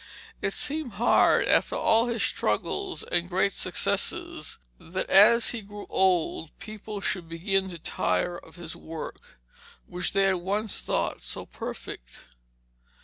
It 0.41 0.51
seemed 0.53 0.93
hard, 0.93 1.47
after 1.47 1.75
all 1.75 2.07
his 2.07 2.23
struggles 2.23 3.03
and 3.03 3.29
great 3.29 3.53
successes, 3.53 4.57
that 4.79 5.07
as 5.11 5.51
he 5.51 5.61
grew 5.61 5.85
old 5.91 6.57
people 6.57 7.01
should 7.01 7.29
begin 7.29 7.69
to 7.69 7.77
tire 7.77 8.35
of 8.39 8.55
his 8.55 8.75
work, 8.75 9.37
which 9.85 10.13
they 10.13 10.23
had 10.23 10.37
once 10.37 10.79
thought 10.81 11.21
so 11.21 11.45
perfect. 11.45 12.25